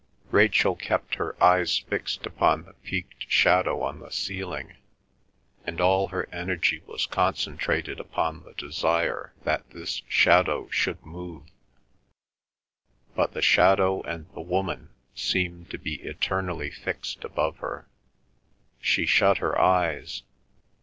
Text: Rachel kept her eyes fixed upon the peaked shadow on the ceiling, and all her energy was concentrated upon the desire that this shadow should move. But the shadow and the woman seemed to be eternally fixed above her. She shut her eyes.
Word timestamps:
Rachel 0.31 0.75
kept 0.75 1.13
her 1.21 1.35
eyes 1.43 1.77
fixed 1.77 2.25
upon 2.25 2.63
the 2.63 2.73
peaked 2.73 3.29
shadow 3.31 3.83
on 3.83 3.99
the 3.99 4.09
ceiling, 4.09 4.77
and 5.63 5.79
all 5.79 6.07
her 6.07 6.27
energy 6.31 6.81
was 6.87 7.05
concentrated 7.05 7.99
upon 7.99 8.41
the 8.41 8.53
desire 8.55 9.31
that 9.43 9.69
this 9.69 10.01
shadow 10.07 10.67
should 10.71 11.05
move. 11.05 11.43
But 13.13 13.33
the 13.33 13.43
shadow 13.43 14.01
and 14.01 14.27
the 14.33 14.41
woman 14.41 14.89
seemed 15.13 15.69
to 15.69 15.77
be 15.77 16.01
eternally 16.01 16.71
fixed 16.71 17.23
above 17.23 17.57
her. 17.57 17.87
She 18.79 19.05
shut 19.05 19.37
her 19.37 19.55
eyes. 19.61 20.23